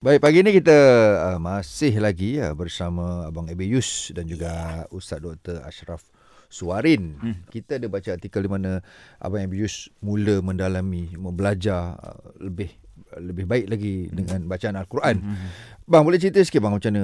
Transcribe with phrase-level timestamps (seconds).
[0.00, 0.72] Baik, pagi ini kita
[1.28, 4.48] uh, masih lagi uh, bersama Abang Ebius dan juga
[4.88, 5.60] Ustaz Dr.
[5.60, 6.08] Ashraf
[6.48, 7.20] Suarin.
[7.20, 7.44] Hmm.
[7.52, 8.80] Kita ada baca artikel di mana
[9.20, 12.72] Abang Ebius mula mendalami, belajar uh, lebih
[13.20, 14.16] lebih baik lagi hmm.
[14.16, 15.16] dengan bacaan Al-Quran.
[15.20, 15.48] Hmm.
[15.84, 17.00] Bang, boleh cerita sikit bang macam mana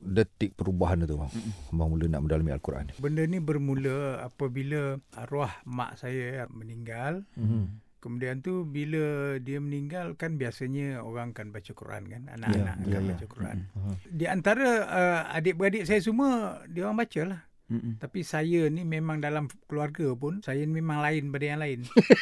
[0.00, 1.28] detik perubahan itu bang?
[1.28, 1.52] Hmm.
[1.76, 2.96] Bang mula nak mendalami Al-Quran.
[2.96, 7.28] Benda ni bermula apabila arwah mak saya meninggal.
[7.36, 7.76] Hmm.
[8.06, 12.94] Kemudian tu bila dia meninggal kan biasanya orang kan baca Quran kan anak-anak yeah, akan
[12.94, 13.30] yeah, baca yeah.
[13.34, 13.56] Quran.
[13.74, 13.94] Uh-huh.
[14.06, 17.42] Di antara uh, adik-beradik saya semua dia orang bacalah.
[17.66, 17.98] Mm-mm.
[17.98, 21.78] Tapi saya ni memang dalam keluarga pun saya ni memang lain daripada yang lain.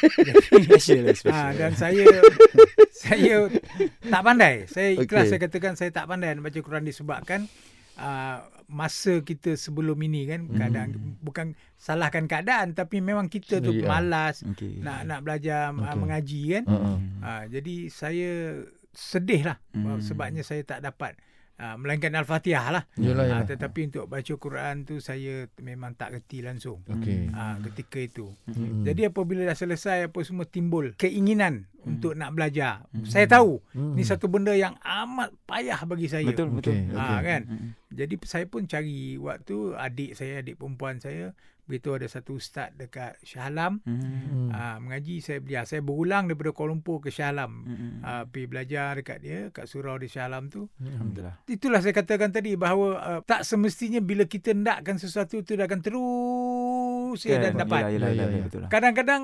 [0.65, 1.37] special, special.
[1.37, 2.01] Ha, dan saya
[2.89, 3.45] saya
[4.09, 4.65] tak pandai.
[4.65, 5.37] Saya ikhlas okay.
[5.37, 7.45] saya katakan saya tak pandai baca Quran disebabkan
[7.99, 10.57] uh, masa kita sebelum ini kan mm.
[10.57, 10.89] kadang
[11.21, 13.85] bukan salahkan keadaan tapi memang kita tu yeah.
[13.85, 14.81] malas okay.
[14.81, 15.85] nak nak belajar okay.
[15.85, 16.97] uh, mengaji kan uh-uh.
[17.21, 18.31] uh, jadi saya
[18.95, 20.01] sedih lah mm.
[20.01, 21.17] sebabnya saya tak dapat
[21.55, 22.83] Uh, melainkan Al-Fatihah lah.
[22.99, 23.47] Yalah, yalah.
[23.47, 27.31] Uh, tetapi untuk baca Quran tu saya memang tak reti langsung okay.
[27.31, 28.27] uh, ketika itu.
[28.51, 28.83] Mm-hmm.
[28.83, 32.85] Jadi apabila dah selesai apa semua timbul keinginan untuk nak belajar.
[32.91, 33.05] Mm.
[33.05, 33.93] Saya tahu mm.
[33.93, 36.25] ni satu benda yang amat payah bagi saya.
[36.25, 36.73] Betul betul.
[36.91, 37.21] Uh, okay.
[37.23, 37.41] kan?
[37.45, 37.69] Mm.
[37.95, 41.31] Jadi saya pun cari waktu adik saya, adik perempuan saya
[41.65, 44.53] Begitu ada satu ustaz dekat Shah Alam hmm.
[44.53, 45.65] uh, mengaji saya belajar.
[45.65, 47.65] Saya berulang daripada Kuala Lumpur ke Shah Alam.
[47.65, 48.05] Hmm.
[48.05, 50.69] Uh, pergi belajar dekat dia kat surau di Shah Alam tu.
[50.77, 51.41] Alhamdulillah.
[51.49, 55.81] Itulah saya katakan tadi bahawa uh, tak semestinya bila kita hendakkan sesuatu tu dia akan
[55.81, 56.05] terus
[57.23, 57.39] okay.
[57.39, 57.79] ya, dan dapat.
[57.87, 59.21] Yalah, yalah, yalah, yalah, Kadang-kadang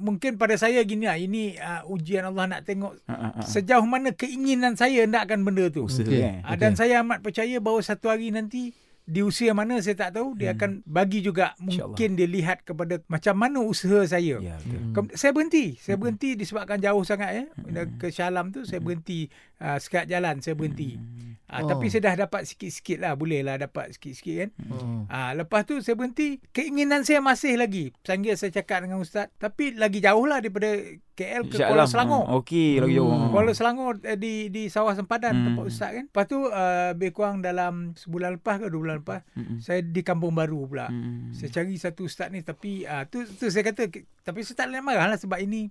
[0.00, 1.16] mungkin pada saya gini lah.
[1.20, 3.44] Ini uh, ujian Allah nak tengok uh, uh, uh.
[3.44, 5.86] sejauh mana keinginan saya hendakkan benda tu.
[5.86, 6.40] Okay.
[6.40, 6.88] Uh, dan okay.
[6.88, 8.72] saya amat percaya bahawa satu hari nanti
[9.10, 10.56] di usia mana saya tak tahu dia hmm.
[10.56, 14.38] akan bagi juga mungkin dia lihat kepada macam mana usaha saya.
[14.38, 15.18] Ya, hmm.
[15.18, 16.02] Saya berhenti, saya hmm.
[16.06, 17.44] berhenti disebabkan jauh sangat ya.
[17.58, 17.98] Hmm.
[17.98, 18.86] Ke Syalam tu saya hmm.
[18.86, 19.26] berhenti
[19.60, 20.96] uh, sekat jalan saya berhenti.
[20.96, 21.30] Hmm.
[21.50, 21.68] Uh, oh.
[21.74, 24.50] tapi saya dah dapat sikit-sikit lah boleh lah dapat sikit-sikit kan.
[24.70, 25.00] Hmm.
[25.10, 27.90] Uh, lepas tu saya berhenti keinginan saya masih lagi.
[28.06, 30.78] Sambil saya cakap dengan ustaz tapi lagi jauh lah daripada
[31.18, 32.22] KL ke Kuala Selangor.
[32.24, 32.38] Hmm.
[32.40, 33.10] Okey, lagi jauh.
[33.10, 33.28] Hmm.
[33.34, 35.44] Kuala Selangor eh, di di sawah sempadan hmm.
[35.50, 36.04] tempat ustaz kan.
[36.06, 39.58] Lepas tu uh, lebih kurang dalam sebulan lepas ke dua bulan lepas hmm.
[39.58, 40.86] saya di Kampung Baru pula.
[40.86, 41.34] Hmm.
[41.34, 43.90] Saya cari satu ustaz ni tapi uh, tu tu saya kata
[44.22, 45.66] tapi saya tak boleh marah lah sebab ini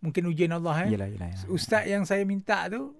[0.00, 0.94] mungkin ujian Allah eh.
[0.94, 1.50] Yalah, yalah, yalah.
[1.50, 2.94] Ustaz yang saya minta tu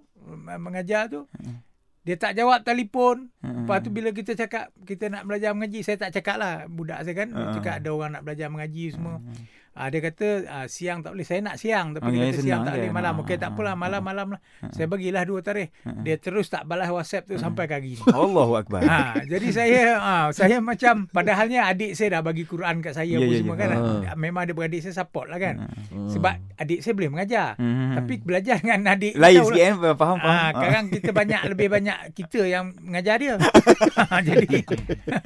[0.59, 1.67] mengajar tu hmm.
[2.07, 3.35] Dia tak jawab telefon.
[3.43, 3.67] Hmm.
[3.67, 7.19] Lepas tu bila kita cakap kita nak belajar mengaji, saya tak cakap lah budak saya
[7.19, 7.35] kan.
[7.35, 7.51] Hmm.
[7.59, 9.19] Cakap ada orang nak belajar mengaji semua.
[9.19, 9.35] Hmm.
[9.77, 11.27] Uh, dia kata uh, siang tak boleh.
[11.29, 11.93] Saya nak siang.
[11.93, 12.91] Tapi oh, dia kata siang tak boleh.
[12.91, 13.15] Malam.
[13.23, 13.77] Okey tak apalah.
[13.77, 14.41] Malam-malam lah.
[14.73, 15.71] Saya bagilah dua tarikh.
[16.03, 18.01] Dia terus tak balas WhatsApp tu sampai ni.
[18.09, 18.81] Allahu Akbar.
[18.83, 23.23] Ha, jadi saya uh, saya macam padahalnya adik saya dah bagi Quran kat saya yeah,
[23.23, 23.61] apa yeah, semua yeah.
[23.61, 23.69] kan.
[23.77, 24.01] Uh.
[24.17, 25.69] Memang ada beradik saya support lah kan.
[25.93, 26.09] Uh.
[26.11, 27.49] Sebab adik saya boleh mengajar.
[27.61, 27.95] Uh.
[28.01, 29.15] Tapi belajar dengan adik.
[29.19, 29.75] Lain sikit kan.
[29.97, 30.19] Faham, faham.
[30.23, 33.35] Uh, sekarang kita banyak lebih banyak kita yang mengajar dia.
[34.29, 34.49] jadi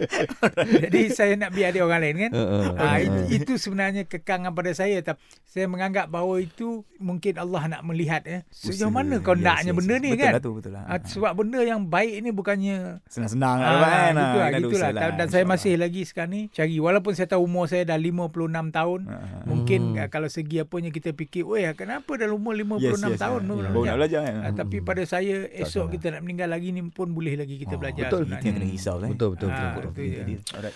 [0.89, 2.33] jadi saya nak biar dia orang lain kan.
[2.35, 3.25] Uh, uh, uh, uh.
[3.31, 5.21] Itu sebenarnya kekang pandangan pada saya tapi
[5.51, 9.79] saya menganggap bahawa itu mungkin Allah nak melihat ya sejauh mana kau yes, naknya yes,
[9.83, 10.01] benda yes.
[10.01, 10.33] ni betul kan?
[10.33, 10.83] lah tu, betul lah.
[10.87, 12.77] Uh, sebab benda yang baik ni bukannya
[13.11, 14.13] senang-senang uh, kan?
[14.15, 14.91] Gitu lah, gitu lah.
[14.95, 15.11] lah.
[15.19, 18.31] dan saya masih lagi sekarang ni cari walaupun saya tahu umur saya dah 56
[18.71, 20.01] tahun uh, mungkin hmm.
[20.07, 23.41] uh, kalau segi apanya kita fikir ya kenapa dah umur 56 yes, yes, tahun?
[23.43, 23.85] yes, yes.
[23.91, 24.35] nak belajar kan?
[24.39, 27.81] Uh, tapi pada saya esok kita nak meninggal lagi ni pun boleh lagi kita oh,
[27.83, 28.25] belajar betul.
[28.31, 30.73] kita kena risau betul, betul, betul, betul, betul, betul.